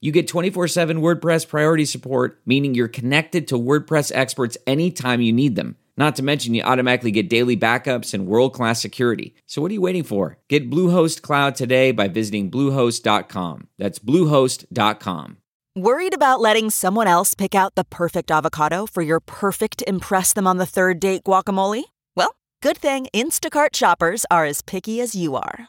you 0.00 0.12
get 0.12 0.28
24 0.28 0.68
7 0.68 1.00
WordPress 1.00 1.48
priority 1.48 1.84
support, 1.84 2.40
meaning 2.46 2.74
you're 2.74 2.88
connected 2.88 3.48
to 3.48 3.58
WordPress 3.58 4.12
experts 4.14 4.56
anytime 4.66 5.20
you 5.20 5.32
need 5.32 5.56
them. 5.56 5.76
Not 5.96 6.16
to 6.16 6.22
mention, 6.22 6.54
you 6.54 6.62
automatically 6.62 7.10
get 7.10 7.28
daily 7.28 7.56
backups 7.56 8.14
and 8.14 8.26
world 8.26 8.54
class 8.54 8.80
security. 8.80 9.34
So, 9.46 9.60
what 9.60 9.70
are 9.70 9.74
you 9.74 9.80
waiting 9.80 10.04
for? 10.04 10.38
Get 10.48 10.70
Bluehost 10.70 11.20
Cloud 11.22 11.54
today 11.54 11.92
by 11.92 12.08
visiting 12.08 12.50
Bluehost.com. 12.50 13.68
That's 13.78 13.98
Bluehost.com. 13.98 15.36
Worried 15.74 16.14
about 16.14 16.40
letting 16.40 16.68
someone 16.68 17.06
else 17.06 17.34
pick 17.34 17.54
out 17.54 17.76
the 17.76 17.84
perfect 17.84 18.30
avocado 18.30 18.86
for 18.86 19.00
your 19.02 19.20
perfect 19.20 19.82
Impress 19.86 20.32
Them 20.32 20.46
on 20.46 20.58
the 20.58 20.66
Third 20.66 21.00
Date 21.00 21.24
guacamole? 21.24 21.84
Well, 22.14 22.36
good 22.60 22.76
thing 22.76 23.06
Instacart 23.14 23.74
shoppers 23.74 24.26
are 24.30 24.44
as 24.44 24.60
picky 24.60 25.00
as 25.00 25.14
you 25.14 25.34
are. 25.34 25.68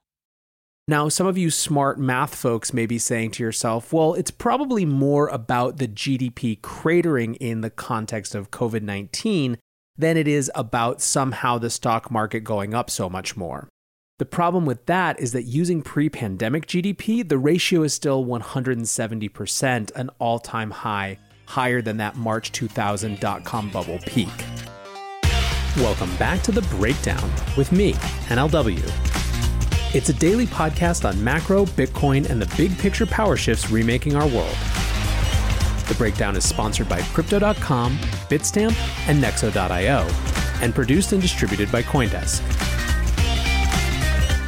Now, 0.87 1.09
some 1.09 1.27
of 1.27 1.37
you 1.37 1.51
smart 1.51 1.99
math 1.99 2.33
folks 2.33 2.73
may 2.73 2.85
be 2.85 2.97
saying 2.97 3.31
to 3.31 3.43
yourself, 3.43 3.93
well, 3.93 4.13
it's 4.15 4.31
probably 4.31 4.83
more 4.83 5.27
about 5.27 5.77
the 5.77 5.87
GDP 5.87 6.59
cratering 6.59 7.37
in 7.39 7.61
the 7.61 7.69
context 7.69 8.33
of 8.33 8.51
COVID 8.51 8.81
19 8.81 9.57
than 9.97 10.17
it 10.17 10.27
is 10.27 10.51
about 10.55 11.01
somehow 11.01 11.57
the 11.57 11.69
stock 11.69 12.09
market 12.09 12.41
going 12.41 12.73
up 12.73 12.89
so 12.89 13.09
much 13.09 13.37
more. 13.37 13.69
The 14.17 14.25
problem 14.25 14.65
with 14.65 14.85
that 14.87 15.19
is 15.19 15.31
that 15.33 15.43
using 15.43 15.81
pre 15.81 16.09
pandemic 16.09 16.65
GDP, 16.65 17.27
the 17.27 17.37
ratio 17.37 17.83
is 17.83 17.93
still 17.93 18.25
170%, 18.25 19.91
an 19.95 20.09
all 20.19 20.39
time 20.39 20.71
high, 20.71 21.19
higher 21.45 21.81
than 21.81 21.97
that 21.97 22.15
March 22.15 22.51
2000 22.51 23.19
dot 23.19 23.43
com 23.43 23.69
bubble 23.69 23.99
peak. 24.07 24.29
Welcome 25.77 26.15
back 26.17 26.41
to 26.43 26.51
The 26.51 26.63
Breakdown 26.63 27.31
with 27.55 27.71
me, 27.71 27.93
NLW. 28.27 29.20
It's 29.93 30.07
a 30.07 30.13
daily 30.13 30.47
podcast 30.47 31.03
on 31.03 31.21
macro, 31.21 31.65
Bitcoin, 31.65 32.29
and 32.29 32.41
the 32.41 32.55
big 32.55 32.77
picture 32.77 33.05
power 33.05 33.35
shifts 33.35 33.69
remaking 33.69 34.15
our 34.15 34.25
world. 34.25 34.55
The 35.89 35.95
breakdown 35.97 36.37
is 36.37 36.47
sponsored 36.47 36.87
by 36.87 37.01
Crypto.com, 37.01 37.97
Bitstamp, 38.29 38.73
and 39.09 39.21
Nexo.io, 39.21 40.07
and 40.61 40.73
produced 40.73 41.11
and 41.11 41.21
distributed 41.21 41.69
by 41.73 41.83
Coindesk. 41.83 42.39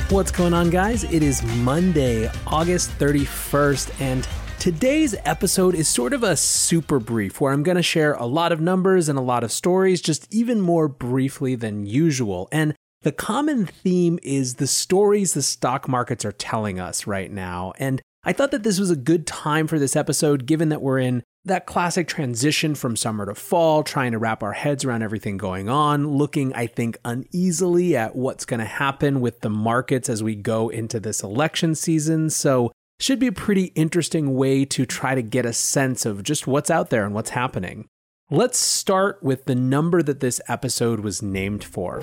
What's 0.09 0.31
going 0.31 0.53
on, 0.53 0.69
guys? 0.69 1.03
It 1.03 1.21
is 1.21 1.43
Monday, 1.57 2.31
August 2.47 2.91
31st, 2.97 3.99
and 3.99 4.25
today's 4.59 5.13
episode 5.25 5.75
is 5.75 5.89
sort 5.89 6.13
of 6.13 6.23
a 6.23 6.37
super 6.37 6.99
brief 6.99 7.41
where 7.41 7.51
I'm 7.51 7.63
going 7.63 7.75
to 7.75 7.83
share 7.83 8.13
a 8.13 8.25
lot 8.25 8.53
of 8.53 8.61
numbers 8.61 9.09
and 9.09 9.19
a 9.19 9.21
lot 9.21 9.43
of 9.43 9.51
stories, 9.51 10.01
just 10.01 10.33
even 10.33 10.61
more 10.61 10.87
briefly 10.87 11.55
than 11.55 11.85
usual. 11.85 12.47
And 12.49 12.75
the 13.03 13.11
common 13.11 13.65
theme 13.65 14.17
is 14.23 14.55
the 14.55 14.67
stories 14.67 15.33
the 15.33 15.41
stock 15.41 15.87
markets 15.87 16.25
are 16.25 16.31
telling 16.31 16.79
us 16.79 17.05
right 17.05 17.31
now. 17.31 17.73
And 17.77 18.01
I 18.23 18.31
thought 18.31 18.51
that 18.51 18.63
this 18.63 18.79
was 18.79 18.89
a 18.89 18.95
good 18.95 19.27
time 19.27 19.67
for 19.67 19.77
this 19.77 19.95
episode, 19.95 20.45
given 20.45 20.69
that 20.69 20.81
we're 20.81 20.99
in 20.99 21.23
that 21.45 21.65
classic 21.65 22.07
transition 22.07 22.73
from 22.73 22.95
summer 22.95 23.25
to 23.25 23.35
fall, 23.35 23.83
trying 23.83 24.13
to 24.13 24.17
wrap 24.17 24.41
our 24.41 24.53
heads 24.53 24.85
around 24.85 25.03
everything 25.03 25.35
going 25.35 25.67
on, 25.67 26.07
looking, 26.07 26.53
I 26.53 26.67
think, 26.67 26.97
uneasily 27.03 27.97
at 27.97 28.15
what's 28.15 28.45
going 28.45 28.61
to 28.61 28.65
happen 28.65 29.19
with 29.19 29.41
the 29.41 29.49
markets 29.49 30.07
as 30.07 30.23
we 30.23 30.35
go 30.35 30.69
into 30.69 31.01
this 31.01 31.21
election 31.21 31.75
season. 31.75 32.29
So, 32.29 32.71
should 33.01 33.19
be 33.19 33.27
a 33.27 33.33
pretty 33.33 33.65
interesting 33.75 34.35
way 34.35 34.63
to 34.63 34.85
try 34.85 35.15
to 35.15 35.21
get 35.21 35.45
a 35.45 35.51
sense 35.51 36.05
of 36.05 36.23
just 36.23 36.47
what's 36.47 36.69
out 36.71 36.89
there 36.89 37.05
and 37.05 37.13
what's 37.13 37.31
happening. 37.31 37.85
Let's 38.31 38.57
start 38.57 39.21
with 39.21 39.43
the 39.43 39.55
number 39.55 40.01
that 40.01 40.21
this 40.21 40.39
episode 40.47 41.01
was 41.01 41.21
named 41.21 41.65
for. 41.65 42.01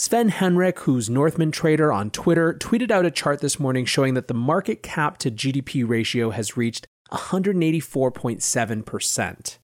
Sven 0.00 0.30
Henrich, 0.30 0.78
who's 0.78 1.10
Northman 1.10 1.50
Trader 1.50 1.92
on 1.92 2.10
Twitter, 2.10 2.54
tweeted 2.54 2.90
out 2.90 3.04
a 3.04 3.10
chart 3.10 3.42
this 3.42 3.60
morning 3.60 3.84
showing 3.84 4.14
that 4.14 4.28
the 4.28 4.34
market 4.34 4.82
cap 4.82 5.18
to 5.18 5.30
GDP 5.30 5.86
ratio 5.86 6.30
has 6.30 6.56
reached 6.56 6.86
184.7%. 7.12 9.58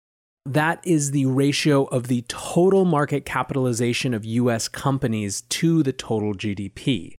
That 0.44 0.86
is 0.86 1.12
the 1.12 1.24
ratio 1.24 1.84
of 1.84 2.08
the 2.08 2.22
total 2.28 2.84
market 2.84 3.24
capitalization 3.24 4.12
of 4.12 4.26
US 4.26 4.68
companies 4.68 5.40
to 5.40 5.82
the 5.82 5.94
total 5.94 6.34
GDP. 6.34 7.14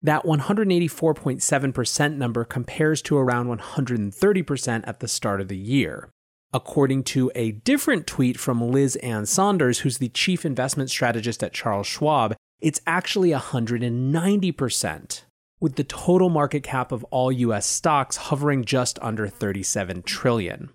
That 0.00 0.24
184.7% 0.24 2.16
number 2.16 2.44
compares 2.46 3.02
to 3.02 3.18
around 3.18 3.48
130% 3.48 4.84
at 4.86 5.00
the 5.00 5.08
start 5.08 5.42
of 5.42 5.48
the 5.48 5.58
year. 5.58 6.08
According 6.54 7.04
to 7.04 7.30
a 7.34 7.52
different 7.52 8.06
tweet 8.06 8.40
from 8.40 8.62
Liz 8.62 8.96
Ann 8.96 9.26
Sonders, 9.26 9.80
who's 9.80 9.98
the 9.98 10.08
chief 10.08 10.46
investment 10.46 10.88
strategist 10.88 11.42
at 11.42 11.52
Charles 11.52 11.86
Schwab, 11.86 12.34
it's 12.62 12.80
actually 12.86 13.30
190%, 13.30 15.22
with 15.60 15.74
the 15.74 15.84
total 15.84 16.30
market 16.30 16.62
cap 16.62 16.92
of 16.92 17.04
all 17.04 17.32
US 17.32 17.66
stocks 17.66 18.16
hovering 18.16 18.64
just 18.64 18.98
under 19.02 19.26
37 19.26 20.02
trillion. 20.02 20.70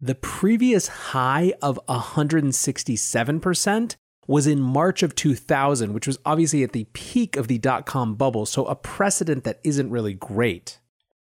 The 0.00 0.14
previous 0.14 0.88
high 0.88 1.52
of 1.62 1.78
167% 1.88 3.96
was 4.26 4.46
in 4.46 4.60
March 4.60 5.02
of 5.02 5.14
2000, 5.14 5.92
which 5.92 6.06
was 6.06 6.18
obviously 6.24 6.62
at 6.62 6.72
the 6.72 6.86
peak 6.92 7.36
of 7.36 7.48
the 7.48 7.58
dot 7.58 7.86
com 7.86 8.14
bubble, 8.14 8.46
so 8.46 8.66
a 8.66 8.74
precedent 8.74 9.44
that 9.44 9.60
isn't 9.62 9.90
really 9.90 10.14
great. 10.14 10.80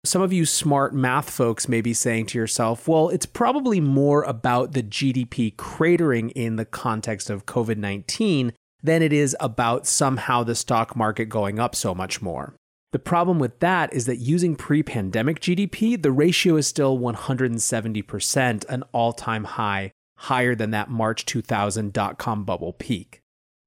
Some 0.05 0.23
of 0.23 0.33
you 0.33 0.47
smart 0.47 0.95
math 0.95 1.29
folks 1.29 1.69
may 1.69 1.83
be 1.83 1.93
saying 1.93 2.27
to 2.27 2.39
yourself, 2.39 2.89
well, 2.89 3.11
it's 3.11 3.27
probably 3.27 3.81
more 3.81 4.23
about 4.23 4.73
the 4.73 4.83
GDP 4.83 5.55
cratering 5.55 6.33
in 6.35 6.57
the 6.57 6.65
context 6.65 7.29
of 7.29 7.45
COVID 7.45 7.77
19 7.77 8.55
than 8.83 9.03
it 9.03 9.13
is 9.13 9.37
about 9.41 9.87
somehow 9.87 10.43
the 10.43 10.55
stock 10.55 10.97
market 10.97 11.27
going 11.27 11.59
up 11.59 11.75
so 11.75 11.95
much 11.95 12.23
more. 12.23 12.55
The 12.93 12.99
problem 12.99 13.39
with 13.39 13.61
that 13.61 13.93
is 13.93 14.07
that 14.07 14.17
using 14.17 14.57
pre 14.57 14.83
pandemic 14.83 15.41
GDP, 15.41 16.01
the 16.01 16.11
ratio 16.11 16.57
is 16.57 16.67
still 16.67 16.99
170%, 16.99 18.65
an 18.69 18.83
all 18.93 19.13
time 19.13 19.45
high, 19.45 19.93
higher 20.17 20.55
than 20.55 20.71
that 20.73 20.91
March 20.91 21.25
2000 21.25 21.93
dot 21.93 22.19
com 22.19 22.45
bubble 22.45 22.73
peak. 22.73 23.21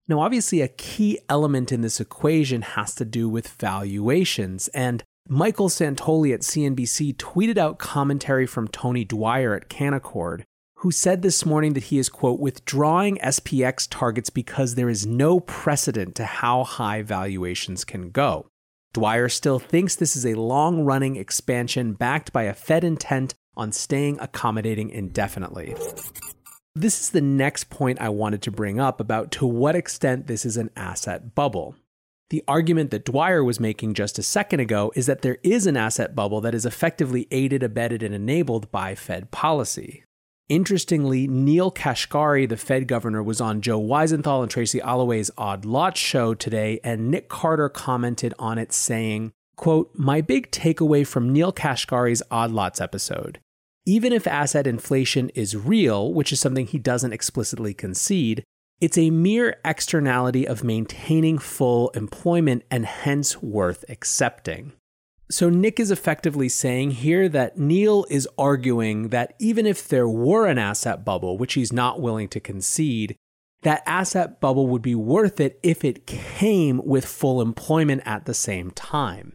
Now, 0.07 0.19
obviously, 0.19 0.59
a 0.59 0.67
key 0.67 1.19
element 1.29 1.71
in 1.71 1.81
this 1.81 2.01
equation 2.01 2.61
has 2.61 2.93
to 2.95 3.05
do 3.05 3.29
with 3.29 3.47
valuations, 3.47 4.67
and 4.69 5.01
Michael 5.29 5.69
Santoli 5.69 6.33
at 6.33 6.41
CNBC 6.41 7.15
tweeted 7.15 7.57
out 7.57 7.79
commentary 7.79 8.45
from 8.45 8.67
Tony 8.67 9.05
Dwyer 9.05 9.55
at 9.55 9.69
Canaccord, 9.69 10.43
who 10.83 10.91
said 10.91 11.21
this 11.21 11.45
morning 11.45 11.71
that 11.71 11.85
he 11.85 11.97
is, 11.97 12.09
quote, 12.09 12.41
withdrawing 12.41 13.15
SPX 13.19 13.87
targets 13.89 14.29
because 14.29 14.75
there 14.75 14.89
is 14.89 15.07
no 15.07 15.39
precedent 15.39 16.13
to 16.13 16.25
how 16.25 16.65
high 16.65 17.01
valuations 17.01 17.85
can 17.85 18.09
go. 18.09 18.45
Dwyer 18.91 19.29
still 19.29 19.59
thinks 19.59 19.95
this 19.95 20.17
is 20.17 20.25
a 20.25 20.33
long 20.33 20.83
running 20.83 21.15
expansion 21.15 21.93
backed 21.93 22.33
by 22.33 22.43
a 22.43 22.53
Fed 22.53 22.83
intent 22.83 23.33
on 23.55 23.71
staying 23.71 24.19
accommodating 24.19 24.89
indefinitely. 24.89 25.73
This 26.75 26.99
is 26.99 27.11
the 27.11 27.21
next 27.21 27.69
point 27.69 28.01
I 28.01 28.09
wanted 28.09 28.41
to 28.41 28.51
bring 28.51 28.77
up 28.77 28.99
about 28.99 29.31
to 29.31 29.45
what 29.45 29.77
extent 29.77 30.27
this 30.27 30.43
is 30.43 30.57
an 30.57 30.69
asset 30.75 31.33
bubble. 31.33 31.77
The 32.29 32.43
argument 32.45 32.91
that 32.91 33.05
Dwyer 33.05 33.41
was 33.41 33.57
making 33.57 33.93
just 33.93 34.19
a 34.19 34.23
second 34.23 34.59
ago 34.59 34.91
is 34.95 35.05
that 35.05 35.21
there 35.21 35.37
is 35.43 35.65
an 35.65 35.77
asset 35.77 36.13
bubble 36.13 36.41
that 36.41 36.53
is 36.53 36.65
effectively 36.65 37.25
aided, 37.31 37.63
abetted, 37.63 38.03
and 38.03 38.13
enabled 38.13 38.69
by 38.69 38.95
Fed 38.95 39.31
policy. 39.31 40.03
Interestingly, 40.49 41.27
Neel 41.27 41.71
Kashkari, 41.71 42.47
the 42.47 42.57
Fed 42.57 42.87
governor, 42.87 43.23
was 43.23 43.39
on 43.39 43.61
Joe 43.61 43.81
Weisenthal 43.81 44.41
and 44.41 44.51
Tracy 44.51 44.81
Alloway's 44.81 45.31
Odd 45.37 45.65
Lot 45.65 45.97
show 45.97 46.33
today, 46.33 46.79
and 46.83 47.09
Nick 47.09 47.29
Carter 47.29 47.69
commented 47.69 48.33
on 48.37 48.57
it 48.57 48.73
saying, 48.73 49.31
Quote, 49.55 49.91
my 49.93 50.19
big 50.21 50.51
takeaway 50.51 51.07
from 51.07 51.31
Neel 51.31 51.53
Kashkari's 51.53 52.23
Odd 52.29 52.51
Lots 52.51 52.81
episode 52.81 53.39
even 53.85 54.13
if 54.13 54.25
asset 54.27 54.65
inflation 54.65 55.29
is 55.29 55.57
real, 55.57 56.13
which 56.13 56.31
is 56.31 56.39
something 56.39 56.65
he 56.65 56.79
doesn't 56.79 57.13
explicitly 57.13 57.73
concede, 57.73 58.43
it's 58.79 58.97
a 58.97 59.09
mere 59.09 59.57
externality 59.65 60.47
of 60.47 60.63
maintaining 60.63 61.37
full 61.37 61.89
employment 61.89 62.63
and 62.71 62.85
hence 62.85 63.41
worth 63.41 63.83
accepting. 63.89 64.73
So, 65.29 65.49
Nick 65.49 65.79
is 65.79 65.89
effectively 65.89 66.49
saying 66.49 66.91
here 66.91 67.29
that 67.29 67.57
Neel 67.57 68.05
is 68.09 68.27
arguing 68.37 69.09
that 69.09 69.33
even 69.39 69.65
if 69.65 69.87
there 69.87 70.07
were 70.07 70.47
an 70.47 70.57
asset 70.57 71.05
bubble, 71.05 71.37
which 71.37 71.53
he's 71.53 71.73
not 71.73 72.01
willing 72.01 72.27
to 72.29 72.39
concede, 72.39 73.15
that 73.63 73.83
asset 73.85 74.39
bubble 74.41 74.67
would 74.67 74.81
be 74.81 74.95
worth 74.95 75.39
it 75.39 75.59
if 75.63 75.83
it 75.83 76.05
came 76.05 76.81
with 76.85 77.05
full 77.05 77.41
employment 77.41 78.03
at 78.05 78.25
the 78.25 78.33
same 78.33 78.71
time. 78.71 79.33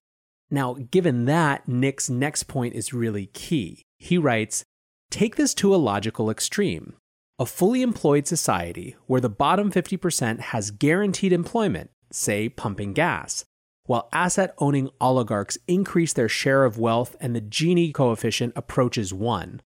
Now, 0.51 0.75
given 0.75 1.25
that, 1.25 1.67
Nick's 1.69 2.09
next 2.09 2.45
point 2.45 2.75
is 2.75 2.93
really 2.93 3.27
key. 3.27 3.83
He 3.99 4.17
writes 4.19 4.65
Take 5.11 5.37
this 5.37 5.55
to 5.55 5.75
a 5.75 5.77
logical 5.77 6.31
extreme. 6.31 6.95
A 7.39 7.47
fully 7.47 7.83
employed 7.83 8.27
society 8.27 8.97
where 9.07 9.21
the 9.21 9.29
bottom 9.31 9.71
50% 9.71 10.41
has 10.41 10.71
guaranteed 10.71 11.33
employment, 11.33 11.91
say 12.11 12.49
pumping 12.49 12.93
gas, 12.93 13.45
while 13.89 14.07
asset 14.13 14.53
owning 14.59 14.91
oligarchs 15.01 15.57
increase 15.67 16.13
their 16.13 16.29
share 16.29 16.67
of 16.67 16.77
wealth 16.77 17.17
and 17.23 17.35
the 17.35 17.41
Gini 17.41 17.93
coefficient 17.93 18.53
approaches 18.55 19.15
1. 19.15 19.63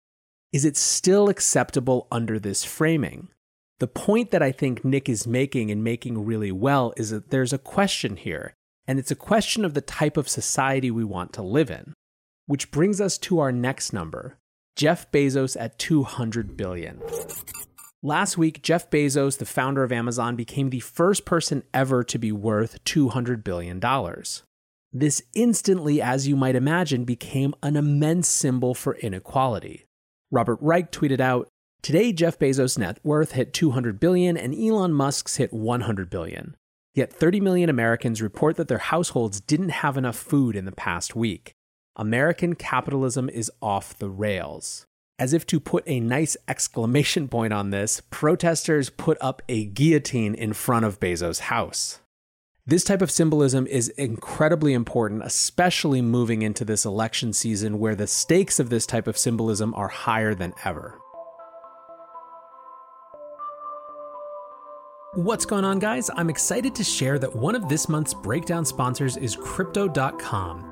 Is 0.53 0.65
it 0.65 0.77
still 0.77 1.29
acceptable 1.29 2.07
under 2.13 2.39
this 2.39 2.63
framing? 2.63 3.31
The 3.81 3.89
point 3.89 4.31
that 4.31 4.41
I 4.41 4.53
think 4.53 4.85
Nick 4.85 5.09
is 5.09 5.27
making 5.27 5.73
and 5.73 5.83
making 5.83 6.25
really 6.25 6.53
well 6.53 6.95
is 6.97 7.11
that 7.11 7.31
there's 7.31 7.53
a 7.53 7.59
question 7.59 8.17
here, 8.17 8.55
and 8.87 9.01
it's 9.01 9.11
a 9.11 9.17
question 9.17 9.65
of 9.65 9.75
the 9.75 9.81
type 9.81 10.17
of 10.17 10.29
society 10.29 10.89
we 10.89 11.03
want 11.03 11.33
to 11.33 11.43
live 11.43 11.69
in. 11.69 11.93
Which 12.47 12.71
brings 12.71 13.01
us 13.01 13.19
to 13.19 13.41
our 13.41 13.51
next 13.51 13.93
number 13.93 14.39
Jeff 14.77 15.11
Bezos 15.11 15.61
at 15.61 15.81
200 15.81 16.57
billion. 16.57 17.03
Last 18.05 18.37
week, 18.37 18.63
Jeff 18.63 18.91
Bezos, 18.91 19.39
the 19.39 19.45
founder 19.45 19.85
of 19.85 19.93
Amazon, 19.93 20.35
became 20.35 20.71
the 20.71 20.81
first 20.81 21.25
person 21.25 21.63
ever 21.73 22.03
to 22.03 22.19
be 22.19 22.33
worth 22.33 22.83
$200 22.83 23.45
billion. 23.45 23.81
This 24.93 25.23
instantly, 25.37 26.03
as 26.03 26.27
you 26.27 26.35
might 26.35 26.57
imagine, 26.57 27.05
became 27.05 27.55
an 27.63 27.77
immense 27.77 28.27
symbol 28.27 28.75
for 28.75 28.97
inequality. 28.97 29.87
Robert 30.33 30.59
Reich 30.61 30.91
tweeted 30.91 31.21
out, 31.21 31.47
Today, 31.81 32.13
Jeff 32.13 32.41
Bezos' 32.41 32.77
net 32.77 32.99
worth 33.05 33.33
hit 33.33 33.53
200 33.53 34.01
billion, 34.01 34.37
and 34.37 34.53
Elon 34.53 34.93
Musk's 34.93 35.37
hit 35.37 35.53
100 35.53 36.11
billion. 36.11 36.57
Yet 36.97 37.13
30 37.13 37.39
million 37.39 37.71
Americans 37.71 38.21
report 38.21 38.57
that 38.57 38.67
their 38.67 38.79
households 38.79 39.41
didn't 39.41 39.69
have 39.69 39.97
enough 39.97 40.17
food 40.17 40.57
in 40.57 40.65
the 40.65 40.73
past 40.73 41.15
week. 41.15 41.53
American 41.95 42.57
capitalism 42.57 43.29
is 43.29 43.49
off 43.63 43.97
the 43.97 44.11
rails. 44.11 44.87
As 45.23 45.33
if 45.33 45.47
to 45.47 45.61
put 45.61 45.85
a 45.87 46.01
nice 46.01 46.37
exclamation 46.49 47.29
point 47.29 47.53
on 47.53 47.71
this, 47.71 48.03
protesters 48.11 48.91
put 48.91 49.17
up 49.21 49.41
a 49.49 49.67
guillotine 49.67 50.35
in 50.35 50.53
front 50.53 50.85
of 50.85 50.99
Bezos' 50.99 51.39
house. 51.39 52.01
This 52.67 52.83
type 52.83 53.01
of 53.01 53.09
symbolism 53.09 53.69
is 53.69 53.89
incredibly 53.91 54.73
important, 54.73 55.23
especially 55.23 56.03
moving 56.03 56.43
into 56.43 56.65
this 56.65 56.85
election 56.85 57.33
season 57.33 57.79
where 57.79 57.95
the 57.95 58.09
stakes 58.09 58.59
of 58.59 58.69
this 58.69 58.85
type 58.85 59.07
of 59.07 59.17
symbolism 59.17 59.73
are 59.77 59.87
higher 59.87 60.35
than 60.35 60.55
ever. 60.65 60.99
What's 65.15 65.47
going 65.47 65.65
on, 65.65 65.79
guys? 65.79 66.11
I'm 66.17 66.31
excited 66.31 66.75
to 66.75 66.83
share 66.83 67.21
that 67.21 67.37
one 67.37 67.55
of 67.55 67.69
this 67.69 67.89
month's 67.89 68.13
breakdown 68.13 68.65
sponsors 68.65 69.17
is 69.17 69.37
Crypto.com. 69.37 70.72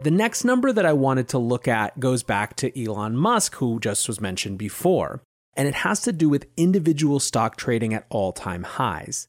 The 0.00 0.10
next 0.12 0.44
number 0.44 0.72
that 0.72 0.86
I 0.86 0.92
wanted 0.92 1.28
to 1.30 1.38
look 1.38 1.66
at 1.66 1.98
goes 1.98 2.22
back 2.22 2.54
to 2.56 2.80
Elon 2.80 3.16
Musk, 3.16 3.56
who 3.56 3.80
just 3.80 4.06
was 4.06 4.20
mentioned 4.20 4.56
before, 4.56 5.22
and 5.56 5.66
it 5.66 5.74
has 5.74 6.00
to 6.02 6.12
do 6.12 6.28
with 6.28 6.46
individual 6.56 7.18
stock 7.18 7.56
trading 7.56 7.92
at 7.92 8.06
all 8.08 8.32
time 8.32 8.62
highs. 8.62 9.26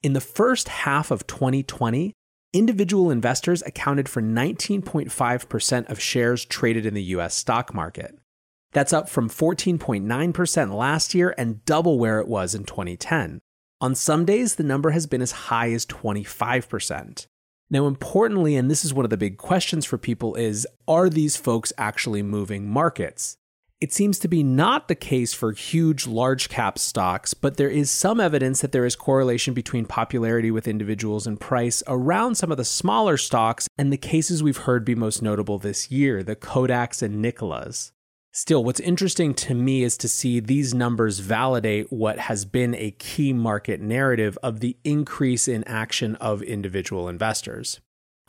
In 0.00 0.12
the 0.12 0.20
first 0.20 0.68
half 0.68 1.10
of 1.10 1.26
2020, 1.26 2.12
individual 2.52 3.10
investors 3.10 3.64
accounted 3.66 4.08
for 4.08 4.22
19.5% 4.22 5.90
of 5.90 6.00
shares 6.00 6.44
traded 6.44 6.86
in 6.86 6.94
the 6.94 7.02
US 7.02 7.34
stock 7.34 7.74
market. 7.74 8.16
That's 8.72 8.92
up 8.92 9.08
from 9.08 9.28
14.9% 9.28 10.74
last 10.74 11.14
year 11.14 11.34
and 11.36 11.64
double 11.64 11.98
where 11.98 12.20
it 12.20 12.28
was 12.28 12.54
in 12.54 12.62
2010. 12.62 13.40
On 13.80 13.96
some 13.96 14.24
days, 14.24 14.54
the 14.54 14.62
number 14.62 14.90
has 14.90 15.08
been 15.08 15.20
as 15.20 15.32
high 15.32 15.72
as 15.72 15.84
25%. 15.84 17.26
Now, 17.72 17.86
importantly, 17.86 18.54
and 18.54 18.70
this 18.70 18.84
is 18.84 18.92
one 18.92 19.06
of 19.06 19.10
the 19.10 19.16
big 19.16 19.38
questions 19.38 19.86
for 19.86 19.96
people, 19.96 20.34
is 20.34 20.66
are 20.86 21.08
these 21.08 21.38
folks 21.38 21.72
actually 21.78 22.22
moving 22.22 22.68
markets? 22.68 23.38
It 23.80 23.94
seems 23.94 24.18
to 24.18 24.28
be 24.28 24.42
not 24.42 24.88
the 24.88 24.94
case 24.94 25.32
for 25.32 25.52
huge 25.52 26.06
large 26.06 26.50
cap 26.50 26.78
stocks, 26.78 27.32
but 27.32 27.56
there 27.56 27.70
is 27.70 27.90
some 27.90 28.20
evidence 28.20 28.60
that 28.60 28.72
there 28.72 28.84
is 28.84 28.94
correlation 28.94 29.54
between 29.54 29.86
popularity 29.86 30.50
with 30.50 30.68
individuals 30.68 31.26
and 31.26 31.40
price 31.40 31.82
around 31.86 32.34
some 32.34 32.50
of 32.50 32.58
the 32.58 32.64
smaller 32.66 33.16
stocks 33.16 33.66
and 33.78 33.90
the 33.90 33.96
cases 33.96 34.42
we've 34.42 34.58
heard 34.58 34.84
be 34.84 34.94
most 34.94 35.22
notable 35.22 35.58
this 35.58 35.90
year, 35.90 36.22
the 36.22 36.36
Kodaks 36.36 37.00
and 37.00 37.22
Nikola's. 37.22 37.92
Still, 38.34 38.64
what's 38.64 38.80
interesting 38.80 39.34
to 39.34 39.54
me 39.54 39.82
is 39.82 39.98
to 39.98 40.08
see 40.08 40.40
these 40.40 40.72
numbers 40.72 41.18
validate 41.18 41.92
what 41.92 42.18
has 42.18 42.46
been 42.46 42.74
a 42.74 42.92
key 42.92 43.34
market 43.34 43.78
narrative 43.78 44.38
of 44.42 44.60
the 44.60 44.74
increase 44.84 45.46
in 45.46 45.62
action 45.64 46.14
of 46.16 46.40
individual 46.40 47.10
investors. 47.10 47.80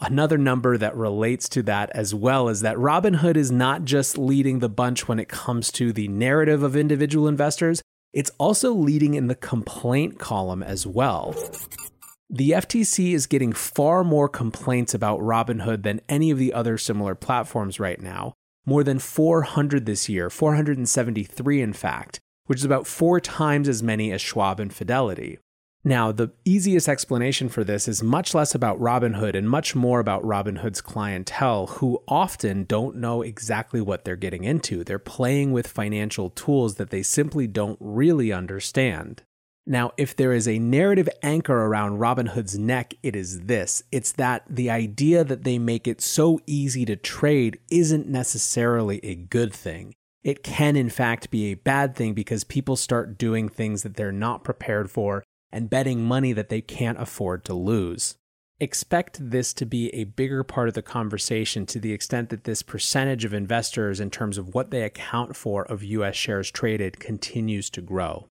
Another 0.01 0.37
number 0.37 0.77
that 0.77 0.97
relates 0.97 1.47
to 1.49 1.63
that 1.63 1.89
as 1.91 2.13
well 2.13 2.49
is 2.49 2.59
that 2.59 2.75
Robinhood 2.75 3.37
is 3.37 3.49
not 3.49 3.85
just 3.85 4.17
leading 4.17 4.59
the 4.59 4.67
bunch 4.67 5.07
when 5.07 5.19
it 5.19 5.29
comes 5.29 5.71
to 5.71 5.93
the 5.93 6.09
narrative 6.09 6.63
of 6.63 6.75
individual 6.75 7.29
investors, 7.29 7.81
it's 8.11 8.31
also 8.37 8.73
leading 8.73 9.13
in 9.13 9.27
the 9.27 9.35
complaint 9.35 10.19
column 10.19 10.61
as 10.61 10.85
well. 10.85 11.33
The 12.29 12.51
FTC 12.51 13.13
is 13.13 13.25
getting 13.25 13.53
far 13.53 14.03
more 14.03 14.27
complaints 14.27 14.93
about 14.93 15.21
Robinhood 15.21 15.83
than 15.83 16.01
any 16.09 16.29
of 16.29 16.37
the 16.37 16.51
other 16.51 16.77
similar 16.77 17.15
platforms 17.15 17.79
right 17.79 18.01
now 18.01 18.33
more 18.65 18.83
than 18.83 18.99
400 18.99 19.85
this 19.85 20.07
year, 20.09 20.29
473 20.29 21.61
in 21.61 21.73
fact, 21.73 22.19
which 22.45 22.59
is 22.59 22.65
about 22.65 22.87
four 22.87 23.19
times 23.19 23.67
as 23.67 23.83
many 23.83 24.11
as 24.11 24.21
Schwab 24.21 24.59
and 24.59 24.73
Fidelity. 24.73 25.39
Now, 25.85 26.13
the 26.13 26.31
easiest 26.45 26.87
explanation 26.87 27.49
for 27.49 27.65
this 27.65 27.89
is 27.89 28.01
much 28.01 28.33
less 28.33 28.55
about 28.55 28.79
Robinhood 28.79 29.35
and 29.35 29.49
much 29.49 29.75
more 29.75 29.99
about 29.99 30.23
Robinhood's 30.23 30.79
clientele, 30.79 31.67
who 31.67 32.01
often 32.07 32.63
don't 32.63 32.95
know 32.95 33.21
exactly 33.21 33.81
what 33.81 34.05
they're 34.05 34.15
getting 34.15 34.45
into. 34.45 34.85
They're 34.85 34.97
playing 34.97 35.51
with 35.51 35.67
financial 35.67 36.29
tools 36.29 36.75
that 36.75 36.89
they 36.89 37.03
simply 37.03 37.47
don't 37.47 37.77
really 37.81 38.31
understand. 38.31 39.23
Now, 39.65 39.91
if 39.95 40.15
there 40.15 40.33
is 40.33 40.47
a 40.47 40.59
narrative 40.59 41.07
anchor 41.21 41.57
around 41.57 41.99
Robinhood's 41.99 42.57
neck, 42.57 42.95
it 43.01 43.15
is 43.15 43.41
this 43.41 43.83
it's 43.91 44.11
that 44.13 44.43
the 44.49 44.69
idea 44.69 45.23
that 45.23 45.43
they 45.43 45.57
make 45.57 45.87
it 45.87 46.01
so 46.01 46.39
easy 46.45 46.83
to 46.85 46.97
trade 46.97 47.59
isn't 47.71 48.07
necessarily 48.07 48.99
a 49.03 49.15
good 49.15 49.53
thing. 49.53 49.95
It 50.21 50.43
can, 50.43 50.75
in 50.75 50.89
fact, 50.89 51.31
be 51.31 51.45
a 51.45 51.55
bad 51.55 51.95
thing 51.95 52.13
because 52.13 52.43
people 52.43 52.75
start 52.75 53.17
doing 53.17 53.47
things 53.49 53.83
that 53.83 53.95
they're 53.95 54.11
not 54.11 54.43
prepared 54.43 54.91
for 54.91 55.23
and 55.51 55.69
betting 55.69 56.03
money 56.03 56.33
that 56.33 56.49
they 56.49 56.61
can't 56.61 56.99
afford 56.99 57.45
to 57.45 57.53
lose. 57.53 58.15
Expect 58.59 59.17
this 59.19 59.53
to 59.53 59.65
be 59.65 59.93
a 59.93 60.05
bigger 60.05 60.43
part 60.43 60.67
of 60.67 60.73
the 60.73 60.81
conversation 60.81 61.65
to 61.67 61.79
the 61.79 61.91
extent 61.91 62.29
that 62.29 62.45
this 62.45 62.63
percentage 62.63 63.25
of 63.25 63.33
investors, 63.33 63.99
in 63.99 64.09
terms 64.09 64.37
of 64.37 64.53
what 64.53 64.71
they 64.71 64.83
account 64.83 65.35
for 65.35 65.63
of 65.65 65.83
US 65.83 66.15
shares 66.15 66.51
traded, 66.51 66.99
continues 66.99 67.69
to 67.71 67.81
grow. 67.81 68.27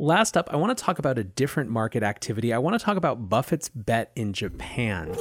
Last 0.00 0.34
up, 0.34 0.48
I 0.50 0.56
want 0.56 0.76
to 0.76 0.82
talk 0.82 0.98
about 0.98 1.18
a 1.18 1.24
different 1.24 1.68
market 1.68 2.02
activity. 2.02 2.54
I 2.54 2.58
want 2.58 2.72
to 2.72 2.82
talk 2.82 2.96
about 2.96 3.28
Buffett's 3.28 3.68
bet 3.68 4.10
in 4.16 4.32
Japan. 4.32 5.14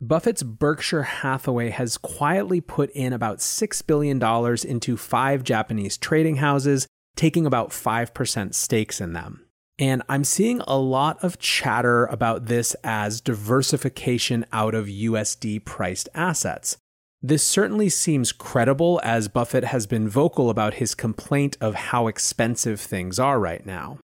Buffett's 0.00 0.44
Berkshire 0.44 1.02
Hathaway 1.02 1.70
has 1.70 1.98
quietly 1.98 2.60
put 2.60 2.90
in 2.90 3.12
about 3.12 3.38
$6 3.38 3.86
billion 3.88 4.22
into 4.64 4.96
five 4.96 5.42
Japanese 5.42 5.98
trading 5.98 6.36
houses, 6.36 6.86
taking 7.16 7.46
about 7.46 7.70
5% 7.70 8.54
stakes 8.54 9.00
in 9.00 9.12
them. 9.12 9.44
And 9.76 10.04
I'm 10.08 10.22
seeing 10.22 10.60
a 10.68 10.78
lot 10.78 11.18
of 11.24 11.40
chatter 11.40 12.06
about 12.06 12.46
this 12.46 12.76
as 12.84 13.20
diversification 13.20 14.46
out 14.52 14.76
of 14.76 14.86
USD 14.86 15.64
priced 15.64 16.08
assets. 16.14 16.76
This 17.22 17.42
certainly 17.42 17.90
seems 17.90 18.32
credible 18.32 18.98
as 19.04 19.28
Buffett 19.28 19.64
has 19.64 19.86
been 19.86 20.08
vocal 20.08 20.48
about 20.48 20.74
his 20.74 20.94
complaint 20.94 21.58
of 21.60 21.74
how 21.74 22.06
expensive 22.06 22.80
things 22.80 23.18
are 23.18 23.38
right 23.38 23.64
now. 23.66 23.98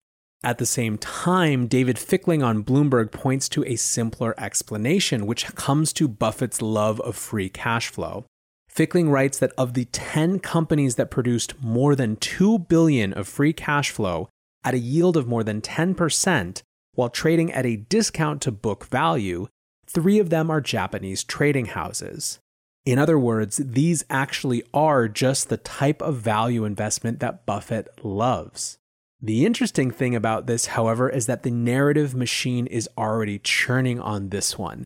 At 0.43 0.59
the 0.59 0.67
same 0.67 0.99
time, 0.99 1.69
David 1.69 1.97
Fickling 1.97 2.43
on 2.43 2.65
Bloomberg 2.65 3.13
points 3.13 3.49
to 3.51 3.65
a 3.65 3.77
simpler 3.77 4.35
explanation, 4.37 5.27
which 5.27 5.55
comes 5.55 5.93
to 5.93 6.09
Buffett's 6.09 6.61
love 6.61 7.01
of 7.01 7.15
free 7.15 7.49
cash 7.49 7.89
flow. 7.89 8.27
Fickling 8.69 9.09
writes 9.09 9.39
that 9.39 9.53
of 9.57 9.75
the 9.75 9.85
10 9.87 10.41
companies 10.41 10.97
that 10.97 11.11
produced 11.11 11.55
more 11.63 11.95
than 11.95 12.17
2 12.17 12.59
billion 12.59 13.13
of 13.13 13.29
free 13.29 13.53
cash 13.53 13.91
flow, 13.91 14.29
at 14.65 14.75
a 14.75 14.79
yield 14.79 15.17
of 15.17 15.29
more 15.29 15.45
than 15.45 15.61
10% 15.61 16.63
while 16.95 17.09
trading 17.09 17.53
at 17.53 17.65
a 17.65 17.77
discount 17.77 18.43
to 18.43 18.53
book 18.53 18.87
value, 18.87 19.47
three 19.87 20.19
of 20.19 20.31
them 20.31 20.51
are 20.51 20.61
Japanese 20.61 21.23
trading 21.23 21.67
houses. 21.67 22.41
In 22.85 22.99
other 22.99 23.19
words, 23.19 23.57
these 23.57 24.05
actually 24.11 24.63
are 24.75 25.09
just 25.09 25.49
the 25.49 25.57
type 25.57 26.03
of 26.03 26.17
value 26.17 26.65
investment 26.65 27.21
that 27.21 27.47
Buffett 27.47 27.89
loves. 28.05 28.79
The 29.23 29.47
interesting 29.47 29.91
thing 29.91 30.15
about 30.15 30.47
this, 30.47 30.67
however, 30.67 31.09
is 31.09 31.27
that 31.27 31.45
the 31.45 31.51
narrative 31.51 32.15
machine 32.15 32.67
is 32.67 32.89
already 32.99 33.39
churning 33.39 33.99
on 34.01 34.29
this 34.29 34.59
one. 34.59 34.85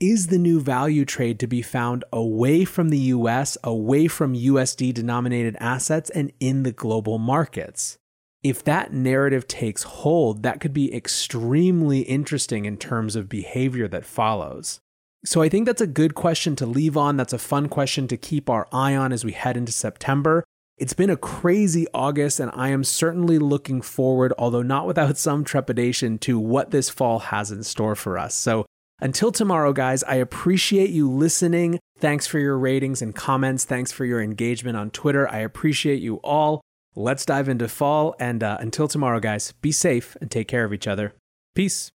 Is 0.00 0.28
the 0.28 0.38
new 0.38 0.60
value 0.60 1.04
trade 1.04 1.38
to 1.40 1.46
be 1.46 1.62
found 1.62 2.04
away 2.12 2.64
from 2.64 2.88
the 2.88 2.98
US, 2.98 3.56
away 3.62 4.08
from 4.08 4.34
USD 4.34 4.92
denominated 4.94 5.56
assets, 5.60 6.10
and 6.10 6.32
in 6.40 6.64
the 6.64 6.72
global 6.72 7.18
markets? 7.18 7.98
if 8.42 8.62
that 8.64 8.92
narrative 8.92 9.48
takes 9.48 9.82
hold, 9.82 10.42
that 10.42 10.60
could 10.60 10.72
be 10.72 10.94
extremely 10.94 12.00
interesting 12.00 12.64
in 12.64 12.76
terms 12.76 13.16
of 13.16 13.28
behavior 13.28 13.88
that 13.88 14.04
follows. 14.04 14.80
So 15.24 15.42
I 15.42 15.48
think 15.48 15.66
that's 15.66 15.80
a 15.80 15.86
good 15.86 16.14
question 16.14 16.54
to 16.56 16.66
leave 16.66 16.96
on. 16.96 17.16
That's 17.16 17.32
a 17.32 17.38
fun 17.38 17.68
question 17.68 18.06
to 18.08 18.16
keep 18.16 18.48
our 18.48 18.68
eye 18.72 18.94
on 18.94 19.12
as 19.12 19.24
we 19.24 19.32
head 19.32 19.56
into 19.56 19.72
September. 19.72 20.44
It's 20.76 20.92
been 20.92 21.10
a 21.10 21.16
crazy 21.16 21.88
August, 21.92 22.38
and 22.38 22.52
I 22.54 22.68
am 22.68 22.84
certainly 22.84 23.38
looking 23.38 23.82
forward, 23.82 24.32
although 24.38 24.62
not 24.62 24.86
without 24.86 25.18
some 25.18 25.44
trepidation, 25.44 26.18
to 26.18 26.38
what 26.38 26.70
this 26.70 26.88
fall 26.88 27.18
has 27.18 27.50
in 27.50 27.64
store 27.64 27.96
for 27.96 28.16
us. 28.16 28.34
So 28.36 28.64
until 29.00 29.32
tomorrow, 29.32 29.72
guys, 29.72 30.02
I 30.04 30.16
appreciate 30.16 30.90
you 30.90 31.10
listening. 31.10 31.78
Thanks 31.98 32.26
for 32.26 32.38
your 32.38 32.58
ratings 32.58 33.02
and 33.02 33.14
comments. 33.14 33.64
Thanks 33.64 33.92
for 33.92 34.04
your 34.04 34.20
engagement 34.20 34.76
on 34.76 34.90
Twitter. 34.90 35.28
I 35.28 35.38
appreciate 35.38 36.00
you 36.00 36.16
all. 36.24 36.60
Let's 36.94 37.24
dive 37.24 37.48
into 37.48 37.68
fall. 37.68 38.14
And 38.18 38.42
uh, 38.42 38.58
until 38.60 38.88
tomorrow, 38.88 39.20
guys, 39.20 39.52
be 39.60 39.72
safe 39.72 40.16
and 40.20 40.30
take 40.30 40.48
care 40.48 40.64
of 40.64 40.72
each 40.72 40.88
other. 40.88 41.14
Peace. 41.54 41.90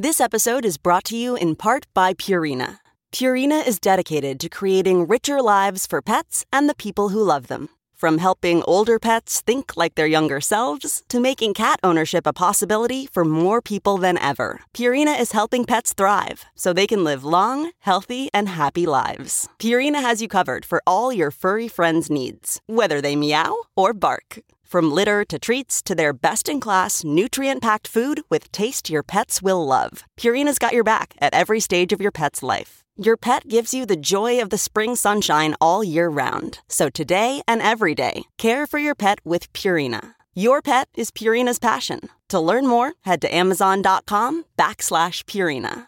This 0.00 0.20
episode 0.20 0.64
is 0.64 0.78
brought 0.78 1.02
to 1.06 1.16
you 1.16 1.34
in 1.34 1.56
part 1.56 1.86
by 1.92 2.14
Purina. 2.14 2.78
Purina 3.10 3.66
is 3.66 3.80
dedicated 3.80 4.38
to 4.38 4.48
creating 4.48 5.08
richer 5.08 5.42
lives 5.42 5.88
for 5.88 6.00
pets 6.00 6.46
and 6.52 6.68
the 6.68 6.76
people 6.76 7.08
who 7.08 7.20
love 7.20 7.48
them. 7.48 7.68
From 7.96 8.18
helping 8.18 8.62
older 8.62 9.00
pets 9.00 9.40
think 9.40 9.76
like 9.76 9.96
their 9.96 10.06
younger 10.06 10.40
selves 10.40 11.02
to 11.08 11.18
making 11.18 11.54
cat 11.54 11.80
ownership 11.82 12.28
a 12.28 12.32
possibility 12.32 13.06
for 13.06 13.24
more 13.24 13.60
people 13.60 13.98
than 13.98 14.16
ever, 14.18 14.60
Purina 14.72 15.20
is 15.20 15.32
helping 15.32 15.64
pets 15.64 15.94
thrive 15.94 16.44
so 16.54 16.72
they 16.72 16.86
can 16.86 17.02
live 17.02 17.24
long, 17.24 17.72
healthy, 17.80 18.30
and 18.32 18.48
happy 18.48 18.86
lives. 18.86 19.48
Purina 19.58 20.00
has 20.00 20.22
you 20.22 20.28
covered 20.28 20.64
for 20.64 20.80
all 20.86 21.12
your 21.12 21.32
furry 21.32 21.66
friends' 21.66 22.08
needs, 22.08 22.60
whether 22.66 23.00
they 23.00 23.16
meow 23.16 23.56
or 23.76 23.92
bark. 23.92 24.38
From 24.68 24.92
litter 24.92 25.24
to 25.24 25.38
treats 25.38 25.80
to 25.84 25.94
their 25.94 26.12
best 26.12 26.46
in 26.46 26.60
class, 26.60 27.02
nutrient 27.02 27.62
packed 27.62 27.88
food 27.88 28.20
with 28.28 28.52
taste 28.52 28.90
your 28.90 29.02
pets 29.02 29.40
will 29.40 29.66
love, 29.66 30.04
Purina's 30.20 30.58
got 30.58 30.74
your 30.74 30.84
back 30.84 31.14
at 31.22 31.32
every 31.32 31.58
stage 31.58 31.90
of 31.90 32.02
your 32.02 32.12
pet's 32.12 32.42
life. 32.42 32.84
Your 32.94 33.16
pet 33.16 33.48
gives 33.48 33.72
you 33.72 33.86
the 33.86 33.96
joy 33.96 34.42
of 34.42 34.50
the 34.50 34.58
spring 34.58 34.94
sunshine 34.94 35.54
all 35.58 35.82
year 35.82 36.10
round. 36.10 36.60
So 36.68 36.90
today 36.90 37.40
and 37.48 37.62
every 37.62 37.94
day, 37.94 38.24
care 38.36 38.66
for 38.66 38.78
your 38.78 38.94
pet 38.94 39.20
with 39.24 39.50
Purina. 39.54 40.14
Your 40.34 40.60
pet 40.60 40.88
is 40.94 41.10
Purina's 41.10 41.58
passion. 41.58 42.00
To 42.28 42.38
learn 42.38 42.66
more, 42.66 42.92
head 43.06 43.22
to 43.22 43.34
amazon.com 43.34 44.44
backslash 44.58 45.24
Purina. 45.24 45.87